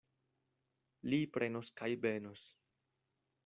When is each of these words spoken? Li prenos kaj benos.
Li 1.11 1.19
prenos 1.35 1.71
kaj 1.83 1.93
benos. 2.07 2.51